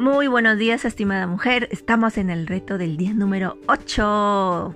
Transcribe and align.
Muy 0.00 0.28
buenos 0.28 0.56
días, 0.56 0.86
estimada 0.86 1.26
mujer. 1.26 1.68
Estamos 1.70 2.16
en 2.16 2.30
el 2.30 2.46
reto 2.46 2.78
del 2.78 2.96
día 2.96 3.12
número 3.12 3.58
8. 3.66 4.74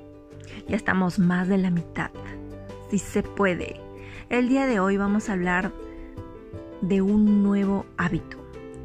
Ya 0.69 0.77
estamos 0.77 1.19
más 1.19 1.49
de 1.49 1.57
la 1.57 1.71
mitad. 1.71 2.11
Si 2.91 2.99
se 2.99 3.23
puede. 3.23 3.81
El 4.29 4.51
día 4.51 4.67
de 4.67 4.81
hoy 4.81 4.99
vamos 4.99 5.31
a 5.31 5.33
hablar 5.33 5.73
de 6.83 7.01
un 7.01 7.43
nuevo 7.43 7.87
hábito. 7.97 8.37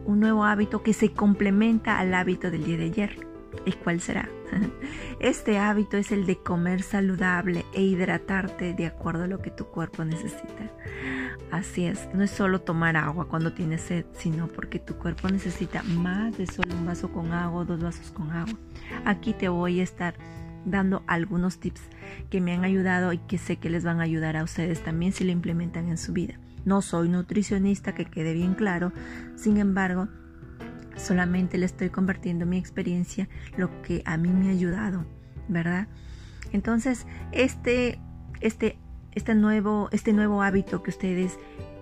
Un 0.06 0.22
nuevo 0.22 0.46
hábito 0.46 0.82
que 0.82 0.94
se 0.94 1.12
complementa 1.12 2.00
al 2.00 2.14
hábito 2.14 2.50
del 2.50 2.64
día 2.64 2.78
de 2.78 2.86
ayer. 2.86 3.28
¿Y 3.66 3.74
cuál 3.74 4.00
será? 4.00 4.30
Este 5.20 5.58
hábito 5.58 5.98
es 5.98 6.12
el 6.12 6.26
de 6.26 6.38
comer 6.38 6.82
saludable 6.82 7.66
e 7.74 7.82
hidratarte 7.82 8.74
de 8.74 8.86
acuerdo 8.86 9.24
a 9.24 9.28
lo 9.28 9.42
que 9.42 9.52
tu 9.52 9.66
cuerpo 9.66 10.06
necesita. 10.06 10.72
Así 11.52 11.86
es, 11.86 12.08
no 12.14 12.24
es 12.24 12.32
solo 12.32 12.62
tomar 12.62 12.96
agua 12.96 13.28
cuando 13.28 13.54
tienes 13.54 13.82
sed, 13.82 14.06
sino 14.14 14.48
porque 14.48 14.80
tu 14.80 14.96
cuerpo 14.96 15.30
necesita 15.30 15.84
más 15.84 16.38
de 16.38 16.46
solo 16.46 16.74
un 16.76 16.86
vaso 16.86 17.12
con 17.12 17.34
agua 17.34 17.62
o 17.62 17.66
dos 17.66 17.82
vasos 17.82 18.12
con 18.12 18.32
agua. 18.32 18.58
Aquí 19.04 19.34
te 19.34 19.50
voy 19.50 19.80
a 19.80 19.84
estar 19.84 20.16
dando 20.66 21.04
algunos 21.08 21.60
tips 21.60 21.82
que 22.30 22.42
me 22.42 22.54
han 22.54 22.64
ayudado 22.64 23.14
y 23.14 23.18
que 23.18 23.38
sé 23.38 23.58
que 23.58 23.70
les 23.70 23.84
van 23.84 24.00
a 24.00 24.04
ayudar 24.04 24.38
a 24.38 24.44
ustedes 24.44 24.84
también 24.84 25.12
si 25.12 25.24
lo 25.24 25.32
implementan 25.32 25.90
en 25.90 25.98
su 25.98 26.14
vida. 26.14 26.40
No 26.66 26.82
soy 26.82 27.10
nutricionista, 27.10 27.96
que 27.96 28.06
quede 28.06 28.34
bien 28.34 28.54
claro, 28.54 28.92
sin 29.36 29.58
embargo, 29.58 30.08
solamente 31.00 31.58
le 31.58 31.66
estoy 31.66 31.90
compartiendo 31.90 32.46
mi 32.46 32.58
experiencia, 32.58 33.28
lo 33.58 33.82
que 33.82 34.04
a 34.06 34.18
mí 34.18 34.30
me 34.30 34.50
ha 34.50 34.52
ayudado, 34.52 35.06
¿verdad? 35.48 35.88
Entonces, 36.52 37.06
este, 37.32 38.00
este, 38.42 38.78
este, 39.14 39.36
nuevo, 39.36 39.90
este 39.92 40.14
nuevo 40.14 40.42
hábito 40.42 40.84
que 40.84 40.90
ustedes 40.92 41.38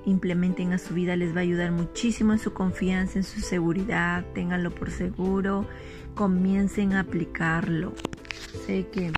implementen 0.06 0.72
a 0.74 0.78
su 0.78 0.94
vida 0.94 1.16
les 1.16 1.36
va 1.36 1.40
a 1.40 1.44
ayudar 1.44 1.72
muchísimo 1.72 2.34
en 2.34 2.40
su 2.40 2.54
confianza, 2.54 3.20
en 3.20 3.24
su 3.24 3.42
seguridad, 3.42 4.24
ténganlo 4.34 4.74
por 4.74 4.90
seguro, 4.90 5.68
comiencen 6.16 6.94
a 6.94 7.02
aplicarlo. 7.02 7.94
Sé 8.66 8.88
que 8.88 9.12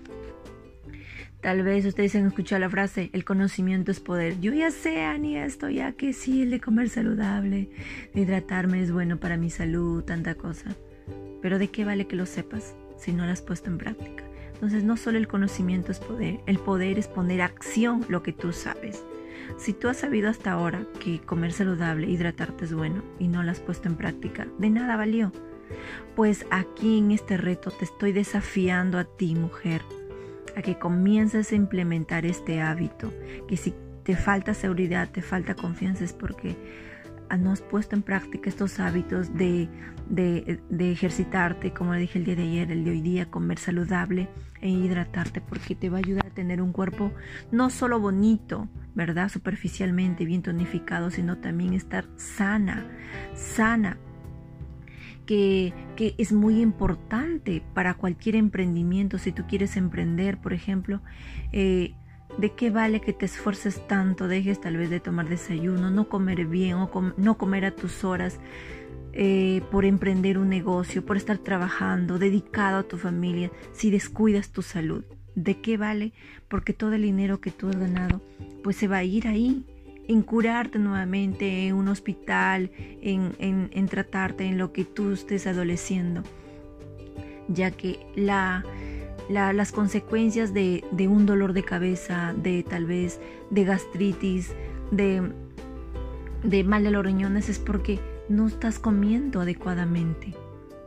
Tal 1.41 1.63
vez 1.63 1.85
ustedes 1.85 2.15
han 2.15 2.27
escuchado 2.27 2.59
la 2.59 2.69
frase, 2.69 3.09
el 3.13 3.23
conocimiento 3.23 3.91
es 3.91 4.01
poder. 4.01 4.41
Yo 4.41 4.51
ya 4.51 4.71
sé, 4.71 5.03
Ani, 5.03 5.37
esto, 5.37 5.69
ya 5.69 5.93
que 5.93 6.11
sí, 6.11 6.41
el 6.41 6.49
de 6.49 6.59
comer 6.59 6.89
saludable, 6.89 7.69
de 8.13 8.21
hidratarme 8.21 8.81
es 8.81 8.91
bueno 8.91 9.21
para 9.21 9.37
mi 9.37 9.49
salud, 9.49 10.03
tanta 10.03 10.35
cosa. 10.35 10.75
Pero 11.41 11.57
¿de 11.57 11.69
qué 11.69 11.85
vale 11.85 12.07
que 12.07 12.17
lo 12.17 12.25
sepas 12.25 12.75
si 12.97 13.13
no 13.13 13.25
lo 13.25 13.31
has 13.31 13.41
puesto 13.41 13.69
en 13.69 13.77
práctica? 13.77 14.25
Entonces 14.53 14.83
no 14.83 14.97
solo 14.97 15.17
el 15.17 15.29
conocimiento 15.29 15.93
es 15.93 15.99
poder, 15.99 16.41
el 16.45 16.59
poder 16.59 16.99
es 16.99 17.07
poner 17.07 17.41
acción 17.41 18.05
lo 18.09 18.21
que 18.21 18.33
tú 18.33 18.51
sabes. 18.51 19.05
Si 19.57 19.71
tú 19.71 19.87
has 19.87 19.95
sabido 19.95 20.29
hasta 20.29 20.51
ahora 20.51 20.85
que 20.99 21.21
comer 21.21 21.53
saludable, 21.53 22.09
hidratarte 22.09 22.65
es 22.65 22.73
bueno 22.73 23.01
y 23.17 23.29
no 23.29 23.43
lo 23.43 23.51
has 23.51 23.61
puesto 23.61 23.87
en 23.87 23.95
práctica, 23.95 24.45
de 24.57 24.69
nada 24.69 24.97
valió. 24.97 25.31
Pues 26.17 26.45
aquí 26.51 26.97
en 26.97 27.11
este 27.11 27.37
reto 27.37 27.71
te 27.71 27.85
estoy 27.85 28.11
desafiando 28.11 28.97
a 28.97 29.05
ti, 29.05 29.35
mujer, 29.35 29.81
que 30.61 30.77
comiences 30.77 31.52
a 31.52 31.55
implementar 31.55 32.25
este 32.25 32.61
hábito, 32.61 33.13
que 33.47 33.57
si 33.57 33.73
te 34.03 34.15
falta 34.15 34.53
seguridad, 34.53 35.09
te 35.09 35.21
falta 35.21 35.55
confianza 35.55 36.03
es 36.03 36.13
porque 36.13 36.55
no 37.38 37.52
has 37.52 37.61
puesto 37.61 37.95
en 37.95 38.02
práctica 38.02 38.49
estos 38.49 38.80
hábitos 38.80 39.35
de, 39.35 39.69
de, 40.09 40.59
de, 40.69 40.91
ejercitarte, 40.91 41.73
como 41.73 41.93
le 41.93 41.99
dije 41.99 42.17
el 42.17 42.25
día 42.25 42.35
de 42.35 42.43
ayer, 42.43 42.71
el 42.71 42.83
de 42.83 42.91
hoy 42.91 43.02
día, 43.02 43.30
comer 43.30 43.59
saludable 43.59 44.27
e 44.61 44.69
hidratarte, 44.69 45.41
porque 45.41 45.75
te 45.75 45.89
va 45.89 45.97
a 45.97 45.99
ayudar 45.99 46.25
a 46.25 46.31
tener 46.31 46.61
un 46.61 46.71
cuerpo 46.71 47.13
no 47.52 47.69
solo 47.69 47.99
bonito, 47.99 48.67
¿verdad? 48.95 49.30
Superficialmente, 49.30 50.25
bien 50.25 50.41
tonificado, 50.41 51.11
sino 51.11 51.37
también 51.37 51.73
estar 51.73 52.05
sana, 52.17 52.85
sana 53.35 53.97
que, 55.30 56.16
es 56.17 56.31
muy 56.31 56.59
importante 56.59 57.61
para 57.75 57.94
cualquier 57.94 58.35
emprendimiento. 58.35 59.20
Si 59.20 59.31
tú 59.31 59.43
quieres 59.48 59.77
emprender, 59.77 60.39
por 60.39 60.53
ejemplo, 60.53 61.02
eh, 61.52 61.93
¿de 62.39 62.53
qué 62.53 62.71
vale 62.71 62.99
que 62.99 63.14
te 63.14 63.26
esfuerces 63.26 63.87
tanto? 63.87 64.27
Dejes 64.27 64.59
tal 64.59 64.77
vez 64.77 64.89
de 64.89 64.99
tomar 64.99 65.30
desayuno, 65.30 65.92
no 65.92 66.09
comer 66.09 66.45
bien 66.45 66.77
o 66.77 67.14
no 67.17 67.37
comer 67.37 67.65
a 67.65 67.76
tus 67.76 68.03
horas. 68.03 68.39
Eh, 69.14 69.61
por 69.71 69.86
emprender 69.86 70.37
un 70.37 70.49
negocio, 70.49 71.05
por 71.05 71.17
estar 71.17 71.37
trabajando, 71.39 72.17
dedicado 72.20 72.80
a 72.80 72.83
tu 72.83 72.98
familia, 72.98 73.52
si 73.71 73.92
descuidas 73.92 74.52
tu 74.52 74.64
salud. 74.64 75.03
¿De 75.36 75.61
qué 75.61 75.77
vale? 75.77 76.14
Porque 76.48 76.73
todo 76.73 76.93
el 76.93 77.03
dinero 77.03 77.39
que 77.39 77.52
tú 77.52 77.70
has 77.70 77.76
ganado, 77.76 78.21
pues 78.64 78.77
se 78.77 78.87
va 78.87 78.98
a 78.98 79.03
ir 79.03 79.27
ahí 79.27 79.65
en 80.09 80.23
curarte 80.23 80.80
nuevamente 80.80 81.67
en 81.67 81.75
un 81.75 81.87
hospital, 81.87 82.71
en, 82.99 83.87
tratarte 83.89 84.43
en 84.43 84.58
lo 84.58 84.73
que 84.73 84.83
tú 84.83 85.11
estés 85.11 85.45
adoleciendo, 85.45 86.23
ya 87.47 87.70
que 87.70 87.99
la, 88.15 88.65
las 89.30 89.71
consecuencias 89.71 90.52
de, 90.52 90.83
un 91.08 91.27
dolor 91.27 91.53
de 91.53 91.64
cabeza, 91.64 92.33
de 92.36 92.64
tal 92.64 92.86
vez 92.86 93.21
de 93.52 93.64
gastritis, 93.65 94.52
de, 94.89 95.31
de 96.43 96.64
mal 96.64 96.83
de 96.83 96.89
los 96.89 97.05
riñones 97.05 97.47
es 97.47 97.59
porque 97.59 97.99
no 98.30 98.47
estás 98.47 98.80
comiendo 98.80 99.41
adecuadamente, 99.41 100.33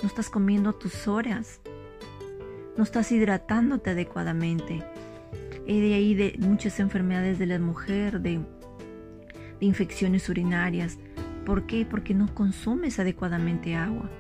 no 0.03 0.09
estás 0.09 0.31
comiendo 0.31 0.73
tus 0.73 1.07
horas, 1.07 1.61
no 2.77 2.83
estás 2.83 3.13
hidratándote 3.13 3.91
adecuadamente. 3.91 4.83
Y 5.65 5.81
de 5.81 5.95
ahí 5.95 6.15
de 6.17 6.35
muchas 6.41 6.81
enfermedades 6.81 7.39
de 7.39 7.47
la 7.47 7.61
mujer, 7.61 8.21
de 8.21 8.41
infecciones 9.67 10.29
urinarias. 10.29 10.99
¿Por 11.45 11.67
qué? 11.67 11.87
Porque 11.87 12.15
no 12.15 12.33
consumes 12.35 12.99
adecuadamente 12.99 13.75
agua. 13.75 14.11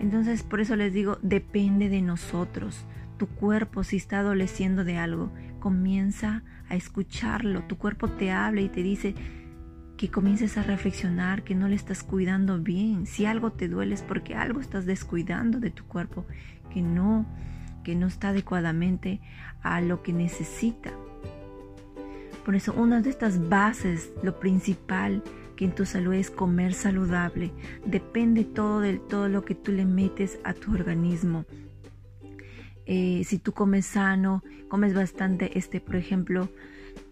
Entonces, 0.00 0.42
por 0.42 0.60
eso 0.60 0.76
les 0.76 0.92
digo, 0.92 1.18
depende 1.22 1.88
de 1.88 2.02
nosotros. 2.02 2.86
Tu 3.18 3.26
cuerpo, 3.26 3.84
si 3.84 3.96
está 3.96 4.20
adoleciendo 4.20 4.84
de 4.84 4.96
algo, 4.96 5.30
comienza 5.60 6.42
a 6.68 6.76
escucharlo. 6.76 7.62
Tu 7.64 7.76
cuerpo 7.76 8.08
te 8.08 8.30
habla 8.30 8.62
y 8.62 8.68
te 8.68 8.82
dice 8.82 9.14
que 9.98 10.10
comiences 10.10 10.56
a 10.56 10.62
reflexionar, 10.62 11.44
que 11.44 11.54
no 11.54 11.68
le 11.68 11.76
estás 11.76 12.02
cuidando 12.02 12.58
bien. 12.58 13.06
Si 13.06 13.26
algo 13.26 13.52
te 13.52 13.68
duele 13.68 13.94
es 13.94 14.02
porque 14.02 14.34
algo 14.34 14.60
estás 14.60 14.86
descuidando 14.86 15.60
de 15.60 15.70
tu 15.70 15.84
cuerpo, 15.84 16.24
que 16.72 16.80
no, 16.80 17.26
que 17.84 17.94
no 17.94 18.06
está 18.06 18.30
adecuadamente 18.30 19.20
a 19.62 19.82
lo 19.82 20.02
que 20.02 20.14
necesita. 20.14 20.90
Por 22.50 22.56
eso 22.56 22.72
una 22.72 23.00
de 23.00 23.10
estas 23.10 23.48
bases, 23.48 24.10
lo 24.24 24.40
principal 24.40 25.22
que 25.54 25.66
en 25.66 25.72
tu 25.72 25.86
salud 25.86 26.14
es 26.14 26.32
comer 26.32 26.74
saludable. 26.74 27.52
Depende 27.86 28.42
todo 28.42 28.80
de 28.80 28.98
todo 28.98 29.28
lo 29.28 29.44
que 29.44 29.54
tú 29.54 29.70
le 29.70 29.84
metes 29.84 30.40
a 30.42 30.52
tu 30.52 30.72
organismo. 30.72 31.44
Eh, 32.86 33.22
si 33.24 33.38
tú 33.38 33.52
comes 33.52 33.86
sano, 33.86 34.42
comes 34.66 34.94
bastante, 34.94 35.56
este, 35.56 35.80
por 35.80 35.94
ejemplo, 35.94 36.48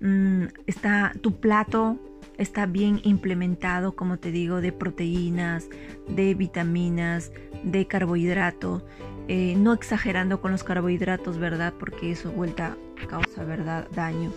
mm, 0.01 0.47
está 0.67 1.13
tu 1.21 1.39
plato 1.39 2.01
está 2.37 2.67
bien 2.67 3.01
implementado, 3.05 3.95
como 3.95 4.19
te 4.19 4.33
digo, 4.33 4.61
de 4.61 4.73
proteínas, 4.73 5.69
de 6.09 6.35
vitaminas, 6.35 7.31
de 7.63 7.87
carbohidratos, 7.87 8.83
eh, 9.29 9.55
no 9.57 9.73
exagerando 9.73 10.41
con 10.41 10.51
los 10.51 10.65
carbohidratos, 10.65 11.39
¿verdad? 11.39 11.75
Porque 11.79 12.11
eso 12.11 12.33
vuelta 12.33 12.77
causa, 13.09 13.45
¿verdad? 13.45 13.87
Daño. 13.95 14.33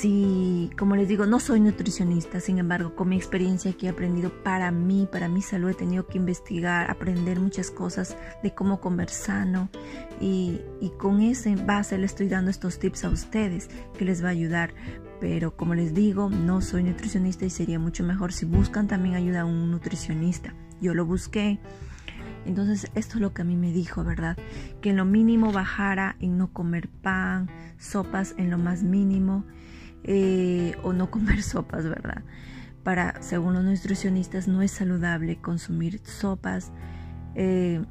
Si, 0.00 0.70
como 0.78 0.96
les 0.96 1.08
digo, 1.08 1.26
no 1.26 1.40
soy 1.40 1.60
nutricionista, 1.60 2.40
sin 2.40 2.56
embargo, 2.56 2.94
con 2.94 3.10
mi 3.10 3.16
experiencia 3.16 3.74
que 3.74 3.84
he 3.84 3.90
aprendido 3.90 4.30
para 4.42 4.70
mí, 4.70 5.06
para 5.12 5.28
mi 5.28 5.42
salud, 5.42 5.68
he 5.68 5.74
tenido 5.74 6.06
que 6.06 6.16
investigar, 6.16 6.90
aprender 6.90 7.38
muchas 7.38 7.70
cosas 7.70 8.16
de 8.42 8.54
cómo 8.54 8.80
comer 8.80 9.10
sano 9.10 9.68
y, 10.18 10.62
y 10.80 10.88
con 10.96 11.20
ese 11.20 11.54
base 11.54 11.98
le 11.98 12.06
estoy 12.06 12.28
dando 12.28 12.50
estos 12.50 12.78
tips 12.78 13.04
a 13.04 13.10
ustedes 13.10 13.68
que 13.98 14.06
les 14.06 14.24
va 14.24 14.28
a 14.28 14.30
ayudar. 14.30 14.72
Pero 15.20 15.54
como 15.54 15.74
les 15.74 15.92
digo, 15.92 16.30
no 16.30 16.62
soy 16.62 16.82
nutricionista 16.82 17.44
y 17.44 17.50
sería 17.50 17.78
mucho 17.78 18.02
mejor 18.02 18.32
si 18.32 18.46
buscan 18.46 18.88
también 18.88 19.16
ayuda 19.16 19.42
a 19.42 19.44
un 19.44 19.70
nutricionista. 19.70 20.54
Yo 20.80 20.94
lo 20.94 21.04
busqué. 21.04 21.58
Entonces 22.46 22.90
esto 22.94 23.16
es 23.16 23.20
lo 23.20 23.34
que 23.34 23.42
a 23.42 23.44
mí 23.44 23.54
me 23.54 23.70
dijo, 23.70 24.02
¿verdad? 24.02 24.38
Que 24.80 24.90
en 24.90 24.96
lo 24.96 25.04
mínimo 25.04 25.52
bajara 25.52 26.16
en 26.20 26.38
no 26.38 26.54
comer 26.54 26.88
pan, 26.88 27.50
sopas 27.76 28.34
en 28.38 28.50
lo 28.50 28.56
más 28.56 28.82
mínimo 28.82 29.44
eh, 30.04 30.76
o 30.82 30.92
no 30.92 31.10
comer 31.10 31.42
sopas, 31.42 31.84
¿verdad? 31.84 32.22
Para, 32.82 33.20
según 33.22 33.54
los 33.54 33.64
nutricionistas, 33.64 34.48
no 34.48 34.62
es 34.62 34.70
saludable 34.70 35.40
consumir 35.40 36.00
sopas, 36.04 36.72
eh, 37.34 37.84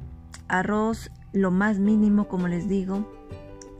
arroz, 0.48 1.10
lo 1.32 1.50
más 1.50 1.78
mínimo, 1.78 2.26
como 2.28 2.48
les 2.48 2.68
digo, 2.68 3.08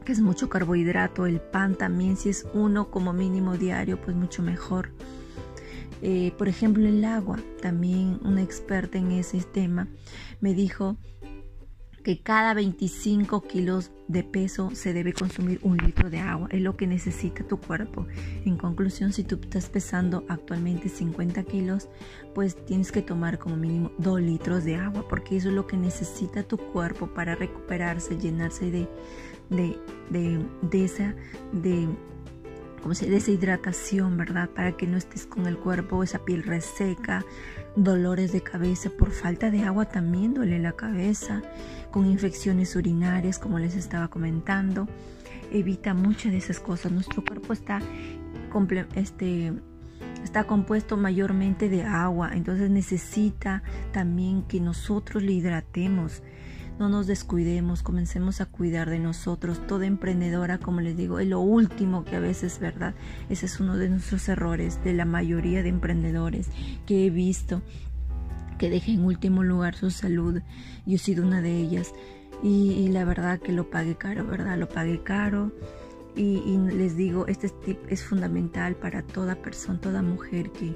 que 0.05 0.13
es 0.13 0.21
mucho 0.21 0.49
carbohidrato, 0.49 1.25
el 1.25 1.41
pan 1.41 1.75
también, 1.75 2.17
si 2.17 2.29
es 2.29 2.47
uno 2.53 2.89
como 2.89 3.13
mínimo 3.13 3.57
diario, 3.57 3.99
pues 4.01 4.15
mucho 4.15 4.41
mejor. 4.41 4.91
Eh, 6.01 6.33
por 6.37 6.47
ejemplo, 6.47 6.87
el 6.87 7.03
agua, 7.05 7.37
también 7.61 8.19
una 8.23 8.41
experta 8.41 8.97
en 8.97 9.11
ese 9.11 9.41
tema 9.41 9.87
me 10.39 10.53
dijo 10.55 10.97
que 12.03 12.21
cada 12.21 12.53
25 12.53 13.41
kilos 13.43 13.91
de 14.07 14.23
peso 14.23 14.71
se 14.73 14.93
debe 14.93 15.13
consumir 15.13 15.59
un 15.63 15.77
litro 15.77 16.09
de 16.09 16.19
agua. 16.19 16.47
Es 16.51 16.61
lo 16.61 16.75
que 16.75 16.87
necesita 16.87 17.47
tu 17.47 17.57
cuerpo. 17.57 18.07
En 18.45 18.57
conclusión, 18.57 19.13
si 19.13 19.23
tú 19.23 19.39
estás 19.41 19.69
pesando 19.69 20.25
actualmente 20.27 20.89
50 20.89 21.43
kilos, 21.43 21.89
pues 22.33 22.55
tienes 22.65 22.91
que 22.91 23.01
tomar 23.01 23.39
como 23.39 23.55
mínimo 23.55 23.91
2 23.99 24.21
litros 24.21 24.63
de 24.63 24.75
agua, 24.75 25.07
porque 25.07 25.37
eso 25.37 25.49
es 25.49 25.55
lo 25.55 25.67
que 25.67 25.77
necesita 25.77 26.43
tu 26.43 26.57
cuerpo 26.57 27.07
para 27.07 27.35
recuperarse, 27.35 28.17
llenarse 28.17 28.71
de, 28.71 28.89
de, 29.49 29.77
de, 30.09 30.45
de 30.61 30.85
esa... 30.85 31.15
De, 31.53 31.87
como 32.81 32.95
se 32.95 33.15
esa 33.15 33.31
hidratación, 33.31 34.17
¿verdad? 34.17 34.49
Para 34.49 34.71
que 34.73 34.87
no 34.87 34.97
estés 34.97 35.25
con 35.25 35.47
el 35.47 35.57
cuerpo, 35.57 36.03
esa 36.03 36.19
piel 36.19 36.43
reseca, 36.43 37.23
dolores 37.75 38.31
de 38.31 38.41
cabeza 38.41 38.89
por 38.89 39.11
falta 39.11 39.51
de 39.51 39.63
agua 39.63 39.85
también 39.85 40.33
duele 40.33 40.59
la 40.59 40.73
cabeza, 40.73 41.41
con 41.91 42.05
infecciones 42.05 42.75
urinarias, 42.75 43.39
como 43.39 43.59
les 43.59 43.75
estaba 43.75 44.07
comentando. 44.07 44.87
Evita 45.51 45.93
muchas 45.93 46.31
de 46.31 46.37
esas 46.37 46.59
cosas. 46.59 46.91
Nuestro 46.91 47.23
cuerpo 47.23 47.53
está, 47.53 47.79
este, 48.95 49.53
está 50.23 50.45
compuesto 50.45 50.97
mayormente 50.97 51.69
de 51.69 51.83
agua, 51.83 52.31
entonces 52.33 52.69
necesita 52.69 53.63
también 53.91 54.43
que 54.43 54.59
nosotros 54.59 55.23
le 55.23 55.33
hidratemos 55.33 56.23
no 56.81 56.89
nos 56.89 57.05
descuidemos, 57.05 57.83
comencemos 57.83 58.41
a 58.41 58.47
cuidar 58.47 58.89
de 58.89 58.97
nosotros. 58.97 59.65
Toda 59.67 59.85
emprendedora, 59.85 60.57
como 60.57 60.81
les 60.81 60.97
digo, 60.97 61.19
es 61.19 61.27
lo 61.27 61.39
último 61.39 62.03
que 62.03 62.15
a 62.15 62.19
veces, 62.19 62.59
¿verdad? 62.59 62.95
Ese 63.29 63.45
es 63.45 63.59
uno 63.59 63.77
de 63.77 63.87
nuestros 63.87 64.27
errores, 64.27 64.83
de 64.83 64.93
la 64.93 65.05
mayoría 65.05 65.61
de 65.61 65.69
emprendedores 65.69 66.49
que 66.87 67.05
he 67.05 67.11
visto, 67.11 67.61
que 68.57 68.71
deja 68.71 68.91
en 68.91 69.05
último 69.05 69.43
lugar 69.43 69.75
su 69.75 69.91
salud. 69.91 70.41
Yo 70.87 70.95
he 70.95 70.97
sido 70.97 71.23
una 71.23 71.39
de 71.41 71.55
ellas. 71.55 71.93
Y, 72.41 72.87
la 72.87 73.05
verdad 73.05 73.39
que 73.39 73.51
lo 73.51 73.69
pagué 73.69 73.95
caro, 73.95 74.25
¿verdad? 74.25 74.57
Lo 74.57 74.67
pagué 74.67 75.03
caro. 75.03 75.51
Y, 76.15 76.57
les 76.57 76.97
digo, 76.97 77.27
este 77.27 77.49
tip 77.63 77.77
es 77.89 78.03
fundamental 78.03 78.75
para 78.75 79.03
toda 79.03 79.35
persona, 79.35 79.79
toda 79.79 80.01
mujer 80.01 80.49
que, 80.51 80.75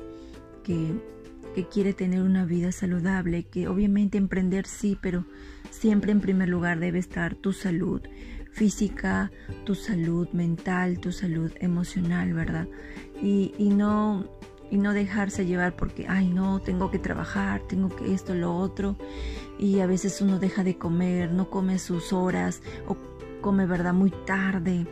que 0.64 1.68
quiere 1.68 1.94
tener 1.94 2.22
una 2.22 2.46
vida 2.46 2.72
saludable, 2.72 3.46
que 3.46 3.68
obviamente 3.68 4.20
emprender 4.20 4.68
sí, 4.68 5.00
pero 5.02 5.26
siempre 5.76 6.12
en 6.12 6.22
primer 6.22 6.50
lugar 6.50 6.80
debe 6.80 7.00
estar 7.00 7.36
tu 7.36 7.52
salud 7.52 8.02
física, 8.52 9.32
tu 9.66 9.76
salud 9.76 10.30
mental, 10.32 11.00
tu 11.00 11.12
salud 11.12 11.52
emocional, 11.60 12.34
¿verdad? 12.34 12.68
Y, 13.22 13.52
no 13.60 14.26
y 14.72 14.78
no 14.78 14.94
dejarse 14.94 15.46
llevar 15.46 15.76
porque, 15.76 16.06
ay, 16.08 16.30
no, 16.30 16.62
tengo 16.62 16.90
que 16.90 17.00
trabajar, 17.00 17.62
tengo 17.68 17.90
que 17.90 18.14
esto, 18.14 18.34
lo 18.34 18.56
otro. 18.56 18.96
Y 19.60 19.82
a 19.82 19.88
veces 19.88 20.22
uno 20.22 20.40
deja 20.40 20.64
de 20.64 20.78
comer, 20.78 21.32
no 21.32 21.50
come 21.50 21.78
sus 21.80 22.14
horas 22.14 22.62
o 22.88 22.96
come, 23.42 23.66
¿verdad? 23.66 23.94
Muy 23.94 24.12
tarde. 24.26 24.88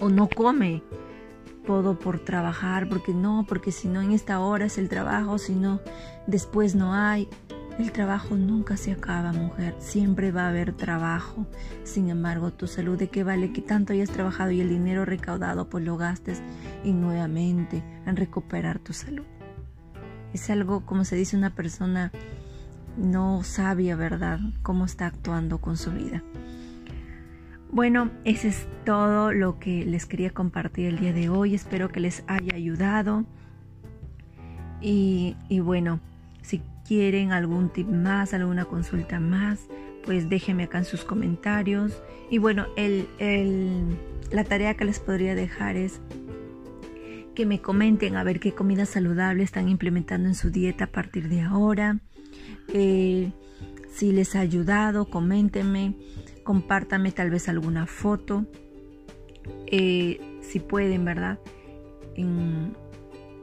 O 0.00 0.08
no 0.08 0.28
come 0.28 0.82
todo 1.64 1.96
por 1.96 2.18
trabajar, 2.18 2.88
porque 2.88 3.14
no, 3.14 3.46
porque 3.48 3.70
si 3.70 3.86
no 3.86 4.00
en 4.00 4.10
esta 4.10 4.40
hora 4.40 4.64
es 4.64 4.78
el 4.78 4.88
trabajo, 4.88 5.38
si 5.38 5.54
no, 5.54 5.80
después 6.26 6.74
no 6.74 6.94
hay. 6.94 7.28
El 7.78 7.90
trabajo 7.90 8.36
nunca 8.36 8.76
se 8.76 8.92
acaba, 8.92 9.32
mujer. 9.32 9.74
Siempre 9.78 10.30
va 10.30 10.44
a 10.44 10.48
haber 10.50 10.72
trabajo. 10.72 11.46
Sin 11.84 12.10
embargo, 12.10 12.52
tu 12.52 12.66
salud 12.66 12.98
de 12.98 13.08
qué 13.08 13.24
vale 13.24 13.52
que 13.52 13.62
tanto 13.62 13.92
hayas 13.92 14.10
trabajado 14.10 14.50
y 14.50 14.60
el 14.60 14.68
dinero 14.68 15.04
recaudado 15.04 15.68
pues 15.68 15.84
lo 15.84 15.96
gastes 15.96 16.42
y 16.84 16.92
nuevamente 16.92 17.82
en 18.06 18.16
recuperar 18.16 18.78
tu 18.78 18.92
salud. 18.92 19.24
Es 20.34 20.50
algo, 20.50 20.84
como 20.84 21.04
se 21.04 21.16
dice, 21.16 21.36
una 21.36 21.54
persona 21.54 22.12
no 22.96 23.42
sabia, 23.42 23.96
¿verdad? 23.96 24.40
Cómo 24.62 24.84
está 24.84 25.06
actuando 25.06 25.58
con 25.58 25.76
su 25.76 25.92
vida. 25.92 26.22
Bueno, 27.70 28.10
ese 28.24 28.48
es 28.48 28.68
todo 28.84 29.32
lo 29.32 29.58
que 29.58 29.86
les 29.86 30.04
quería 30.04 30.30
compartir 30.30 30.88
el 30.88 30.98
día 30.98 31.14
de 31.14 31.30
hoy. 31.30 31.54
Espero 31.54 31.88
que 31.88 32.00
les 32.00 32.22
haya 32.26 32.54
ayudado. 32.54 33.24
Y, 34.82 35.36
y 35.48 35.60
bueno, 35.60 36.00
si 36.42 36.60
quieren 36.86 37.32
algún 37.32 37.70
tip 37.70 37.88
más, 37.88 38.34
alguna 38.34 38.64
consulta 38.64 39.20
más, 39.20 39.66
pues 40.04 40.28
déjenme 40.28 40.64
acá 40.64 40.78
en 40.78 40.84
sus 40.84 41.04
comentarios. 41.04 42.02
Y 42.30 42.38
bueno, 42.38 42.66
la 44.30 44.44
tarea 44.44 44.74
que 44.74 44.84
les 44.84 45.00
podría 45.00 45.34
dejar 45.34 45.76
es 45.76 46.00
que 47.34 47.46
me 47.46 47.60
comenten 47.60 48.16
a 48.16 48.24
ver 48.24 48.40
qué 48.40 48.52
comida 48.52 48.84
saludable 48.84 49.42
están 49.42 49.68
implementando 49.68 50.28
en 50.28 50.34
su 50.34 50.50
dieta 50.50 50.84
a 50.84 50.92
partir 50.92 51.28
de 51.28 51.40
ahora. 51.40 51.98
Eh, 52.68 53.32
si 53.90 54.12
les 54.12 54.36
ha 54.36 54.40
ayudado, 54.40 55.06
coméntenme, 55.06 55.94
compártanme 56.44 57.12
tal 57.12 57.30
vez 57.30 57.48
alguna 57.48 57.86
foto, 57.86 58.46
eh, 59.66 60.20
si 60.40 60.60
pueden, 60.60 61.04
¿verdad? 61.04 61.38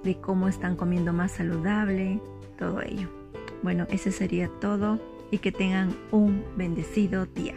de 0.03 0.15
cómo 0.21 0.47
están 0.47 0.75
comiendo 0.75 1.12
más 1.12 1.31
saludable, 1.31 2.21
todo 2.57 2.81
ello. 2.81 3.19
Bueno, 3.61 3.88
ese 3.89 4.11
sería 4.11 4.50
todo 4.59 5.00
y 5.31 5.39
que 5.39 5.51
tengan 5.51 5.95
un 6.11 6.44
bendecido 6.56 7.25
día. 7.25 7.56